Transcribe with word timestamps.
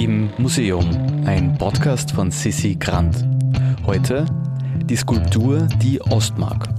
im 0.00 0.30
Museum, 0.38 0.88
ein 1.26 1.58
Podcast 1.58 2.12
von 2.12 2.30
Sissi 2.30 2.74
Grant. 2.80 3.22
Heute 3.84 4.24
die 4.86 4.96
Skulptur 4.96 5.68
Die 5.82 6.00
Ostmark. 6.00 6.70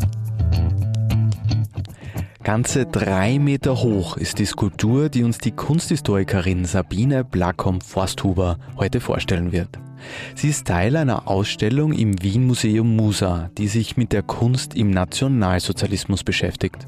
Ganze 2.43 2.87
drei 2.87 3.37
Meter 3.37 3.83
hoch 3.83 4.17
ist 4.17 4.39
die 4.39 4.45
Skulptur, 4.45 5.09
die 5.09 5.23
uns 5.23 5.37
die 5.37 5.51
Kunsthistorikerin 5.51 6.65
Sabine 6.65 7.23
Blackom-Forsthuber 7.23 8.57
heute 8.77 8.99
vorstellen 8.99 9.51
wird. 9.51 9.77
Sie 10.33 10.49
ist 10.49 10.65
Teil 10.65 10.95
einer 10.95 11.27
Ausstellung 11.27 11.93
im 11.93 12.23
Wien 12.23 12.47
Museum 12.47 12.95
Musa, 12.95 13.51
die 13.55 13.67
sich 13.67 13.97
mit 13.97 14.13
der 14.13 14.23
Kunst 14.23 14.73
im 14.73 14.89
Nationalsozialismus 14.89 16.23
beschäftigt. 16.23 16.87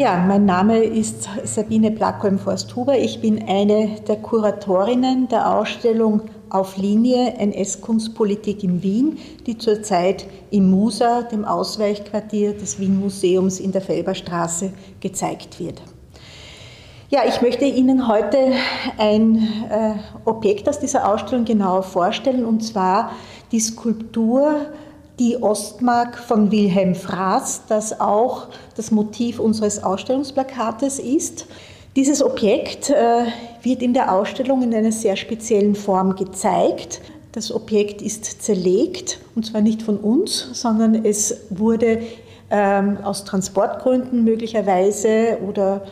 Ja, 0.00 0.16
mein 0.16 0.46
Name 0.46 0.82
ist 0.82 1.28
Sabine 1.44 1.90
Blackolm-Forsthuber. 1.90 2.96
Ich 2.96 3.20
bin 3.20 3.46
eine 3.46 3.96
der 4.08 4.16
Kuratorinnen 4.16 5.28
der 5.28 5.54
Ausstellung 5.54 6.22
Auf 6.48 6.78
Linie 6.78 7.34
NS-Kunstpolitik 7.34 8.64
in 8.64 8.82
Wien, 8.82 9.18
die 9.46 9.58
zurzeit 9.58 10.26
im 10.50 10.70
MUSA, 10.70 11.24
dem 11.24 11.44
Ausweichquartier 11.44 12.54
des 12.54 12.80
Wien 12.80 12.98
Museums 12.98 13.60
in 13.60 13.72
der 13.72 13.82
Felberstraße, 13.82 14.72
gezeigt 15.00 15.60
wird. 15.60 15.82
Ja, 17.10 17.20
ich 17.28 17.42
möchte 17.42 17.66
Ihnen 17.66 18.08
heute 18.08 18.38
ein 18.96 19.36
äh, 19.70 19.96
Objekt 20.24 20.66
aus 20.66 20.78
dieser 20.78 21.12
Ausstellung 21.12 21.44
genauer 21.44 21.82
vorstellen, 21.82 22.46
und 22.46 22.62
zwar 22.62 23.12
die 23.52 23.60
Skulptur 23.60 24.62
die 25.20 25.40
Ostmark 25.40 26.18
von 26.18 26.50
Wilhelm 26.50 26.94
Fraß, 26.94 27.64
das 27.68 28.00
auch 28.00 28.46
das 28.74 28.90
Motiv 28.90 29.38
unseres 29.38 29.84
Ausstellungsplakates 29.84 30.98
ist. 30.98 31.46
Dieses 31.94 32.22
Objekt 32.22 32.88
äh, 32.88 33.26
wird 33.62 33.82
in 33.82 33.92
der 33.92 34.14
Ausstellung 34.14 34.62
in 34.62 34.74
einer 34.74 34.92
sehr 34.92 35.16
speziellen 35.16 35.74
Form 35.74 36.16
gezeigt. 36.16 37.02
Das 37.32 37.52
Objekt 37.52 38.00
ist 38.00 38.42
zerlegt, 38.42 39.20
und 39.34 39.44
zwar 39.44 39.60
nicht 39.60 39.82
von 39.82 39.98
uns, 39.98 40.48
sondern 40.54 41.04
es 41.04 41.36
wurde 41.50 42.00
ähm, 42.50 42.96
aus 43.04 43.24
Transportgründen 43.26 44.24
möglicherweise 44.24 45.36
oder 45.46 45.82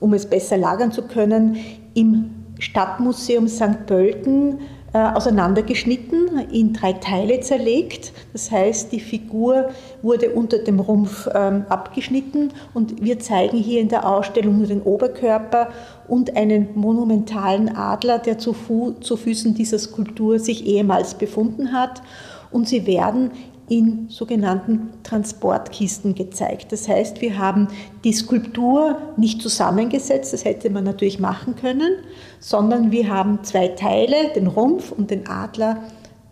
um 0.00 0.14
es 0.14 0.24
besser 0.24 0.56
lagern 0.56 0.92
zu 0.92 1.02
können, 1.02 1.58
im 1.92 2.30
Stadtmuseum 2.58 3.48
St. 3.48 3.84
Pölten 3.86 4.60
äh, 4.94 4.98
auseinandergeschnitten, 4.98 6.48
in 6.50 6.72
drei 6.72 6.94
Teile 6.94 7.40
zerlegt. 7.40 8.12
Das 8.32 8.50
heißt, 8.50 8.90
die 8.90 9.00
Figur 9.00 9.68
wurde 10.00 10.30
unter 10.30 10.58
dem 10.58 10.80
Rumpf 10.80 11.28
ähm, 11.34 11.66
abgeschnitten 11.68 12.52
und 12.72 13.02
wir 13.02 13.18
zeigen 13.18 13.58
hier 13.58 13.82
in 13.82 13.88
der 13.88 14.08
Ausstellung 14.08 14.58
nur 14.58 14.66
den 14.66 14.80
Oberkörper 14.80 15.68
und 16.06 16.36
einen 16.36 16.68
monumentalen 16.74 17.68
Adler, 17.76 18.18
der 18.18 18.38
zu, 18.38 18.54
Fu 18.54 18.92
zu 19.00 19.18
Füßen 19.18 19.54
dieser 19.54 19.78
Skulptur 19.78 20.38
sich 20.38 20.66
ehemals 20.66 21.14
befunden 21.14 21.72
hat. 21.72 22.02
Und 22.50 22.66
sie 22.66 22.86
werden 22.86 23.32
in 23.68 24.08
sogenannten 24.08 24.90
Transportkisten 25.02 26.14
gezeigt. 26.14 26.72
Das 26.72 26.88
heißt, 26.88 27.20
wir 27.20 27.38
haben 27.38 27.68
die 28.04 28.12
Skulptur 28.12 28.96
nicht 29.16 29.42
zusammengesetzt, 29.42 30.32
das 30.32 30.44
hätte 30.44 30.70
man 30.70 30.84
natürlich 30.84 31.18
machen 31.18 31.56
können, 31.56 31.92
sondern 32.40 32.90
wir 32.90 33.08
haben 33.08 33.44
zwei 33.44 33.68
Teile, 33.68 34.32
den 34.34 34.46
Rumpf 34.46 34.92
und 34.92 35.10
den 35.10 35.28
Adler 35.28 35.82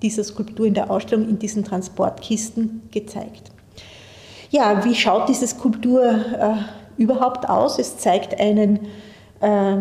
dieser 0.03 0.25
Skulptur 0.25 0.67
in 0.67 0.75
der 0.75 0.91
Ausstellung 0.91 1.29
in 1.29 1.39
diesen 1.39 1.65
Transportkisten 1.65 2.83
gezeigt. 2.91 3.51
Ja, 4.51 4.85
wie 4.85 4.95
schaut 4.95 5.29
diese 5.29 5.47
Skulptur 5.47 6.05
äh, 6.05 7.03
überhaupt 7.03 7.49
aus? 7.49 7.79
Es 7.79 7.99
zeigt 7.99 8.39
einen 8.41 8.87
äh, 9.41 9.77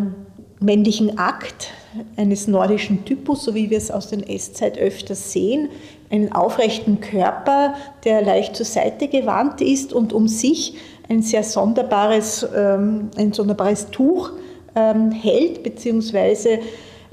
männlichen 0.59 1.17
Akt 1.17 1.71
eines 2.17 2.47
nordischen 2.47 3.05
Typus, 3.05 3.43
so 3.43 3.55
wie 3.55 3.69
wir 3.69 3.77
es 3.77 3.91
aus 3.91 4.09
der 4.09 4.29
Esszeit 4.29 4.77
öfters 4.77 5.31
sehen, 5.31 5.69
einen 6.09 6.31
aufrechten 6.31 7.01
Körper, 7.01 7.73
der 8.03 8.21
leicht 8.21 8.55
zur 8.55 8.65
Seite 8.65 9.07
gewandt 9.07 9.61
ist 9.61 9.93
und 9.93 10.13
um 10.13 10.27
sich 10.27 10.75
ein 11.09 11.21
sehr 11.21 11.43
sonderbares, 11.43 12.47
ähm, 12.55 13.09
ein 13.17 13.33
sonderbares 13.33 13.91
Tuch 13.91 14.31
ähm, 14.75 15.11
hält, 15.11 15.63
beziehungsweise 15.63 16.59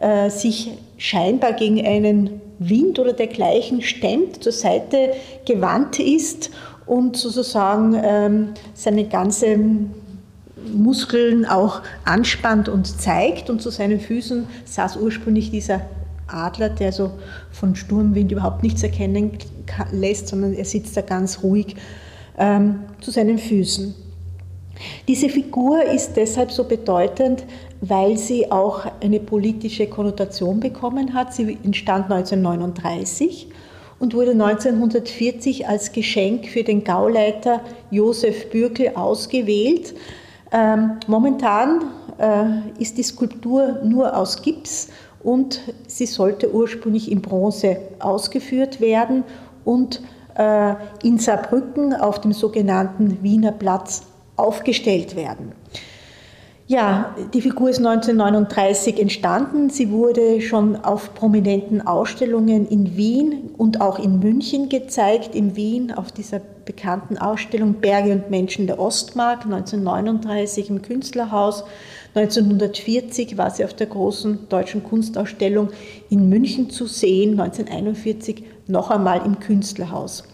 äh, 0.01 0.31
sich 0.31 0.73
scheinbar 0.99 1.53
gegen 1.55 1.85
einen 1.85 2.41
Wind 2.59 2.99
oder 2.99 3.13
dergleichen 3.13 3.83
stemmt, 3.83 4.43
zur 4.43 4.53
Seite 4.53 5.13
gewandt 5.47 5.99
ist 5.99 6.51
und 6.87 7.17
sozusagen 7.17 8.01
ähm, 8.03 8.49
seine 8.75 9.05
ganze 9.05 9.59
Muskeln 10.73 11.45
auch 11.45 11.83
anspannt 12.05 12.69
und 12.69 12.87
zeigt. 12.87 13.51
Und 13.51 13.63
zu 13.63 13.71
seinen 13.71 14.01
Füßen 14.01 14.47
saß 14.65 14.97
ursprünglich 14.97 15.51
dieser 15.51 15.83
Adler, 16.27 16.69
der 16.69 16.93
so 16.93 17.11
von 17.51 17.75
Sturmwind 17.77 18.33
überhaupt 18.33 18.63
nichts 18.63 18.83
erkennen 18.83 19.33
lässt, 19.93 20.29
sondern 20.29 20.55
er 20.55 20.65
sitzt 20.65 20.97
da 20.97 21.03
ganz 21.03 21.43
ruhig 21.43 21.77
ähm, 22.39 22.81
zu 23.01 23.11
seinen 23.11 23.39
Füßen. 23.39 23.95
Diese 25.07 25.29
Figur 25.29 25.85
ist 25.85 26.15
deshalb 26.17 26.51
so 26.51 26.65
bedeutend, 26.65 27.45
weil 27.81 28.17
sie 28.17 28.51
auch 28.51 28.87
eine 29.01 29.21
politische 29.21 29.87
Konnotation 29.87 30.61
bekommen 30.61 31.15
hat. 31.15 31.35
Sie 31.35 31.59
entstand 31.63 32.11
1939 32.11 33.49
und 33.99 34.15
wurde 34.15 34.33
1940 34.33 35.69
als 35.69 35.93
Geschenk 35.93 36.47
für 36.47 36.65
den 36.65 36.85
Gauleiter 36.85 37.61
Josef 37.91 38.51
Bürkel 38.51 38.93
ausgewählt. 38.95 39.95
Ähm, 40.51 40.99
momentan 41.07 41.85
äh, 42.19 42.83
ist 42.83 42.99
die 42.99 43.03
Skulptur 43.03 43.81
nur 43.85 44.17
aus 44.17 44.43
Gips 44.43 44.89
und 45.23 45.61
sie 45.87 46.07
sollte 46.07 46.53
ursprünglich 46.53 47.11
in 47.11 47.23
Bronze 47.23 47.79
ausgeführt 47.99 48.81
werden 48.81 49.25
und 49.65 50.03
äh, 50.37 50.75
in 51.03 51.19
Saarbrücken 51.19 51.95
auf 51.95 52.21
dem 52.21 52.33
sogenannten 52.33 53.23
Wiener 53.23 53.53
Platz 53.53 54.03
aufgestellt 54.37 55.17
werden. 55.17 55.53
Ja, 56.67 57.15
die 57.35 57.43
Figur 57.43 57.69
ist 57.69 57.79
1939 57.79 58.99
entstanden. 58.99 59.69
Sie 59.69 59.91
wurde 59.91 60.41
schon 60.41 60.77
auf 60.77 61.13
prominenten 61.15 61.87
Ausstellungen 61.87 62.67
in 62.67 62.97
Wien 62.97 63.51
und 63.59 63.81
auch 63.81 63.99
in 63.99 64.21
München 64.21 64.69
gezeigt. 64.69 65.35
In 65.35 65.55
Wien 65.55 65.93
auf 65.93 66.13
dieser 66.13 66.41
bekannten 66.65 67.19
Ausstellung 67.19 67.75
Berge 67.75 68.13
und 68.13 68.31
Menschen 68.31 68.67
der 68.67 68.79
Ostmark 68.79 69.45
1939 69.45 70.71
im 70.71 70.83
Künstlerhaus. 70.83 71.65
1940 72.15 73.39
war 73.39 73.51
sie 73.51 73.65
auf 73.65 73.75
der 73.75 73.87
großen 73.87 74.49
deutschen 74.49 74.83
Kunstausstellung 74.85 75.71
in 76.11 76.29
München 76.29 76.71
zu 76.71 76.87
sehen, 76.87 77.41
1941 77.41 78.45
noch 78.67 78.91
einmal 78.91 79.25
im 79.25 79.41
Künstlerhaus. 79.41 80.25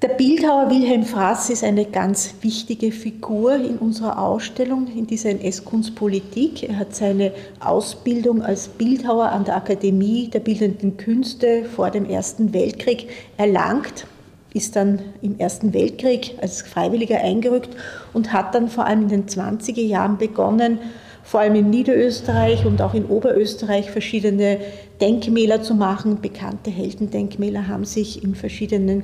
Der 0.00 0.10
Bildhauer 0.10 0.70
Wilhelm 0.70 1.02
Fraß 1.02 1.50
ist 1.50 1.64
eine 1.64 1.84
ganz 1.84 2.32
wichtige 2.42 2.92
Figur 2.92 3.56
in 3.56 3.78
unserer 3.78 4.20
Ausstellung, 4.22 4.86
in 4.86 5.08
dieser 5.08 5.30
NS-Kunstpolitik. 5.30 6.68
Er 6.68 6.78
hat 6.78 6.94
seine 6.94 7.32
Ausbildung 7.58 8.40
als 8.40 8.68
Bildhauer 8.68 9.30
an 9.30 9.44
der 9.44 9.56
Akademie 9.56 10.28
der 10.28 10.38
Bildenden 10.38 10.98
Künste 10.98 11.64
vor 11.64 11.90
dem 11.90 12.04
Ersten 12.08 12.52
Weltkrieg 12.52 13.08
erlangt, 13.38 14.06
ist 14.54 14.76
dann 14.76 15.00
im 15.22 15.38
Ersten 15.38 15.74
Weltkrieg 15.74 16.36
als 16.40 16.62
Freiwilliger 16.62 17.18
eingerückt 17.18 17.76
und 18.12 18.32
hat 18.32 18.54
dann 18.54 18.68
vor 18.68 18.86
allem 18.86 19.02
in 19.02 19.08
den 19.08 19.26
20er 19.26 19.82
Jahren 19.82 20.16
begonnen, 20.18 20.78
vor 21.22 21.40
allem 21.40 21.56
in 21.56 21.70
Niederösterreich 21.70 22.64
und 22.64 22.80
auch 22.80 22.94
in 22.94 23.04
Oberösterreich 23.04 23.90
verschiedene 23.90 24.58
Denkmäler 25.00 25.62
zu 25.62 25.74
machen. 25.74 26.20
Bekannte 26.22 26.70
Heldendenkmäler 26.70 27.68
haben 27.68 27.84
sich 27.84 28.24
in 28.24 28.34
verschiedenen 28.34 29.02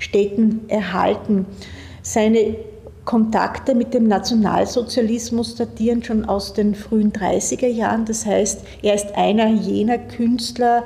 Städten 0.00 0.62
erhalten. 0.68 1.46
Seine 2.02 2.56
Kontakte 3.04 3.74
mit 3.74 3.94
dem 3.94 4.08
Nationalsozialismus 4.08 5.54
datieren 5.54 6.02
schon 6.02 6.24
aus 6.24 6.52
den 6.54 6.74
frühen 6.74 7.12
30er 7.12 7.66
Jahren. 7.66 8.04
Das 8.04 8.26
heißt, 8.26 8.62
er 8.82 8.94
ist 8.94 9.14
einer 9.16 9.48
jener 9.48 9.98
Künstler, 9.98 10.84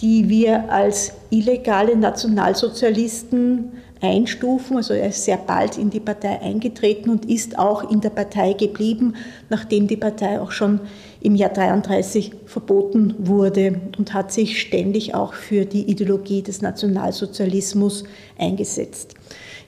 die 0.00 0.28
wir 0.28 0.72
als 0.72 1.12
illegale 1.30 1.96
Nationalsozialisten 1.96 3.72
einstufen. 4.00 4.78
Also 4.78 4.94
er 4.94 5.08
ist 5.08 5.24
sehr 5.24 5.36
bald 5.36 5.76
in 5.76 5.90
die 5.90 6.00
Partei 6.00 6.40
eingetreten 6.40 7.10
und 7.10 7.26
ist 7.26 7.58
auch 7.58 7.90
in 7.90 8.00
der 8.00 8.10
Partei 8.10 8.54
geblieben, 8.54 9.14
nachdem 9.50 9.88
die 9.88 9.96
Partei 9.96 10.40
auch 10.40 10.52
schon 10.52 10.80
im 11.20 11.34
Jahr 11.34 11.50
33 11.50 12.32
verboten 12.46 13.14
wurde 13.18 13.80
und 13.98 14.14
hat 14.14 14.32
sich 14.32 14.60
ständig 14.60 15.14
auch 15.14 15.34
für 15.34 15.66
die 15.66 15.90
Ideologie 15.90 16.42
des 16.42 16.62
Nationalsozialismus 16.62 18.04
eingesetzt. 18.38 19.14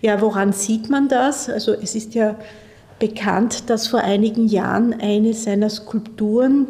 Ja, 0.01 0.21
woran 0.21 0.53
sieht 0.53 0.89
man 0.89 1.09
das? 1.09 1.51
Also 1.51 1.75
es 1.75 1.95
ist 1.95 2.15
ja 2.15 2.37
bekannt, 2.99 3.69
dass 3.69 3.87
vor 3.87 4.01
einigen 4.01 4.47
Jahren 4.47 4.95
eine 4.99 5.35
seiner 5.35 5.69
Skulpturen 5.69 6.69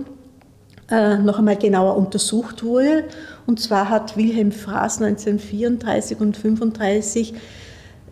äh, 0.93 1.17
noch 1.17 1.39
einmal 1.39 1.57
genauer 1.57 1.97
untersucht 1.97 2.63
wurde. 2.63 3.05
Und 3.47 3.59
zwar 3.59 3.89
hat 3.89 4.17
Wilhelm 4.17 4.53
Fraß 4.53 5.01
1934 5.01 6.21
und 6.21 6.37
1935 6.37 7.35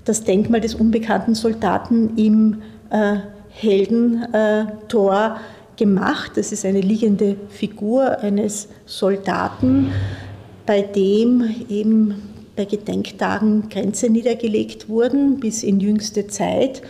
das 0.07 0.25
Denkmal 0.25 0.63
des 0.63 0.75
unbekannten 0.75 1.35
Soldaten 1.35 2.17
im 2.17 2.63
äh, 2.89 3.17
Heldentor 3.51 5.37
gemacht. 5.77 6.33
Das 6.37 6.53
ist 6.53 6.65
eine 6.65 6.81
liegende 6.81 7.37
Figur 7.51 8.19
eines 8.21 8.69
Soldaten, 8.87 9.93
bei 10.65 10.81
dem 10.81 11.45
eben 11.69 12.15
bei 12.57 12.65
Gedenktagen 12.65 13.69
Grenzen 13.69 14.13
niedergelegt 14.13 14.89
wurden 14.89 15.39
bis 15.39 15.63
in 15.63 15.81
jüngste 15.81 16.29
Zeit. 16.29 16.81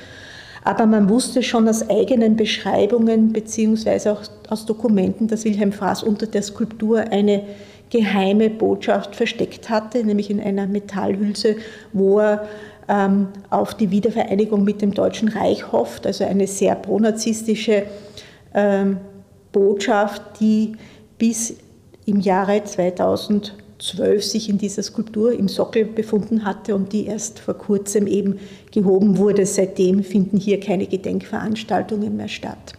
Aber 0.63 0.87
man 0.87 1.09
wusste 1.09 1.43
schon 1.43 1.69
aus 1.69 1.89
eigenen 1.89 2.37
Beschreibungen 2.37 3.33
beziehungsweise 3.33 4.13
auch 4.13 4.23
aus 4.49 4.67
Dokumenten, 4.67 5.27
dass 5.27 5.45
Wilhelm 5.45 5.73
Fraß 5.73 6.03
unter 6.03 6.27
der 6.27 6.43
Skulptur 6.43 7.01
eine 7.11 7.45
geheime 7.89 8.51
Botschaft 8.51 9.17
versteckt 9.17 9.69
hatte, 9.69 10.05
nämlich 10.05 10.31
in 10.31 10.41
einer 10.41 10.67
Metallhülse, 10.67 11.57
wo 11.93 12.21
er 12.21 12.49
ähm, 12.89 13.29
auf 13.51 13.75
die 13.75 13.91
Wiedervereinigung 13.91 14.65
mit 14.65 14.83
dem 14.83 14.93
Deutschen 14.93 15.29
Reich 15.29 15.73
hofft, 15.73 16.07
also 16.07 16.25
eine 16.25 16.47
sehr 16.47 16.75
pronazistische 16.75 17.85
ähm, 18.55 18.99
Botschaft, 19.53 20.23
die 20.41 20.77
bis 21.19 21.55
im 22.07 22.21
Jahre 22.21 22.63
2000 22.65 23.55
12 23.81 24.25
sich 24.25 24.49
in 24.49 24.59
dieser 24.59 24.83
Skulptur 24.83 25.33
im 25.33 25.49
Sockel 25.49 25.85
befunden 25.85 26.45
hatte 26.45 26.75
und 26.75 26.93
die 26.93 27.07
erst 27.07 27.39
vor 27.41 27.55
kurzem 27.55 28.07
eben 28.07 28.39
gehoben 28.73 29.19
wurde. 29.19 29.47
Seitdem 29.47 30.05
finden 30.05 30.37
hier 30.37 30.61
keine 30.61 30.87
Gedenkveranstaltungen 30.87 32.17
mehr 32.17 32.29
statt. 32.29 32.75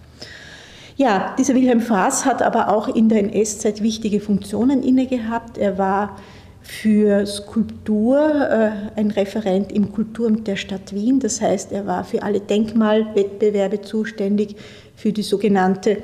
Ja, 0.98 1.36
dieser 1.38 1.56
Wilhelm 1.56 1.82
Fraß 1.82 2.26
hat 2.26 2.42
aber 2.42 2.70
auch 2.70 2.88
in 2.88 3.10
der 3.10 3.20
NS-Zeit 3.20 3.82
wichtige 3.82 4.20
Funktionen 4.20 4.84
inne 4.84 5.08
gehabt. 5.08 5.58
Er 5.58 5.78
war 5.78 6.18
für 6.62 7.26
Skulptur 7.26 8.20
äh, 8.20 9.00
ein 9.00 9.10
Referent 9.10 9.72
im 9.72 9.92
Kulturamt 9.92 10.48
der 10.48 10.58
Stadt 10.58 10.94
Wien. 10.94 11.20
Das 11.20 11.42
heißt, 11.42 11.72
er 11.72 11.88
war 11.88 12.04
für 12.04 12.22
alle 12.22 12.40
Denkmalwettbewerbe 12.40 13.82
zuständig, 13.82 14.56
für 14.96 15.12
die 15.12 15.24
sogenannte 15.24 15.98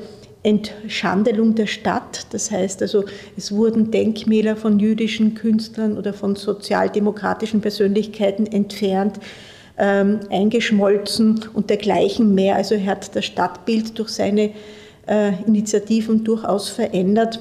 Entschandelung 0.43 1.55
der 1.55 1.67
Stadt. 1.67 2.27
Das 2.31 2.51
heißt 2.51 2.81
also, 2.81 3.03
es 3.35 3.51
wurden 3.51 3.91
Denkmäler 3.91 4.55
von 4.55 4.79
jüdischen 4.79 5.35
Künstlern 5.35 5.97
oder 5.97 6.13
von 6.13 6.35
sozialdemokratischen 6.35 7.61
Persönlichkeiten 7.61 8.45
entfernt, 8.47 9.19
ähm, 9.77 10.19
eingeschmolzen 10.29 11.41
und 11.53 11.69
dergleichen 11.69 12.33
mehr. 12.33 12.55
Also 12.55 12.75
er 12.75 12.85
hat 12.85 13.15
das 13.15 13.25
Stadtbild 13.25 13.97
durch 13.99 14.09
seine 14.09 14.51
äh, 15.07 15.33
Initiativen 15.45 16.23
durchaus 16.23 16.69
verändert 16.69 17.39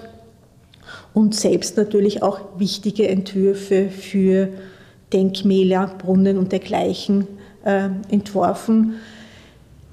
und 1.14 1.34
selbst 1.34 1.76
natürlich 1.76 2.22
auch 2.22 2.40
wichtige 2.58 3.08
Entwürfe 3.08 3.88
für 3.88 4.48
Denkmäler, 5.12 5.94
Brunnen 5.98 6.36
und 6.38 6.52
dergleichen 6.52 7.26
äh, 7.64 7.88
entworfen. 8.10 8.96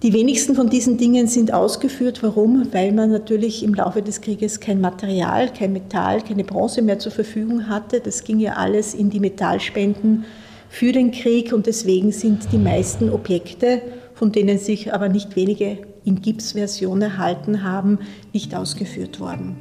Die 0.03 0.11
wenigsten 0.11 0.53
von 0.53 0.69
diesen 0.69 0.97
Dingen 0.97 1.27
sind 1.27 1.53
ausgeführt. 1.53 2.21
Warum? 2.23 2.67
Weil 2.73 2.91
man 2.91 3.09
natürlich 3.09 3.63
im 3.63 3.73
Laufe 3.73 4.01
des 4.01 4.19
Krieges 4.19 4.59
kein 4.59 4.81
Material, 4.81 5.47
kein 5.53 5.71
Metall, 5.71 6.21
keine 6.21 6.43
Bronze 6.43 6.81
mehr 6.81 6.99
zur 6.99 7.13
Verfügung 7.13 7.69
hatte. 7.69 8.01
Das 8.01 8.25
ging 8.25 8.41
ja 8.41 8.55
alles 8.55 8.93
in 8.93 9.09
die 9.09 9.21
Metallspenden 9.21 10.25
für 10.67 10.91
den 10.91 11.11
Krieg 11.11 11.53
und 11.53 11.67
deswegen 11.67 12.11
sind 12.11 12.51
die 12.51 12.57
meisten 12.57 13.09
Objekte, 13.11 13.81
von 14.13 14.33
denen 14.33 14.57
sich 14.57 14.93
aber 14.93 15.07
nicht 15.07 15.37
wenige 15.37 15.77
in 16.03 16.21
Gipsversion 16.21 17.01
erhalten 17.01 17.63
haben, 17.63 17.99
nicht 18.33 18.53
ausgeführt 18.53 19.21
worden. 19.21 19.55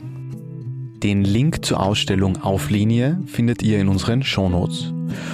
Den 1.05 1.23
Link 1.23 1.65
zur 1.65 1.81
Ausstellung 1.81 2.43
auf 2.43 2.69
Linie 2.69 3.21
findet 3.27 3.63
ihr 3.63 3.79
in 3.79 3.87
unseren 3.87 4.25
Shownotes. 4.25 4.93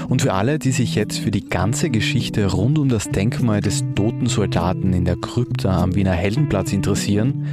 Und 0.09 0.23
für 0.23 0.33
alle, 0.33 0.59
die 0.59 0.73
sich 0.73 0.95
jetzt 0.95 1.19
für 1.19 1.31
die 1.31 1.49
ganze 1.49 1.91
Geschichte 1.91 2.47
rund 2.47 2.79
um 2.79 2.89
das 2.89 3.11
Denkmal 3.11 3.61
des 3.61 3.85
toten 3.95 4.27
Soldaten 4.27 4.93
in 4.93 5.05
der 5.05 5.17
Krypta 5.17 5.83
am 5.83 5.95
Wiener 5.95 6.13
Heldenplatz 6.13 6.73
interessieren, 6.73 7.47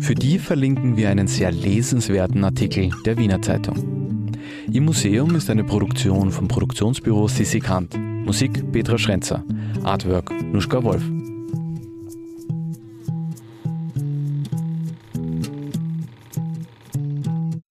für 0.00 0.14
die 0.14 0.38
verlinken 0.38 0.96
wir 0.96 1.10
einen 1.10 1.26
sehr 1.26 1.52
lesenswerten 1.52 2.44
Artikel 2.44 2.90
der 3.04 3.16
Wiener 3.16 3.40
Zeitung. 3.42 4.36
Im 4.72 4.84
Museum 4.84 5.34
ist 5.36 5.48
eine 5.48 5.64
Produktion 5.64 6.30
vom 6.30 6.48
Produktionsbüro 6.48 7.28
Sissi 7.28 7.60
Kant. 7.60 7.96
Musik 8.24 8.72
Petra 8.72 8.98
Schrenzer. 8.98 9.44
Artwork 9.84 10.32
Nuschka 10.52 10.82
Wolf. 10.82 11.15